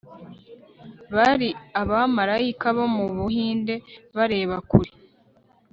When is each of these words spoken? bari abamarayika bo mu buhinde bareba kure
bari 1.15 1.49
abamarayika 1.81 2.67
bo 2.77 2.85
mu 2.95 3.05
buhinde 3.15 3.75
bareba 4.15 4.55
kure 4.69 4.91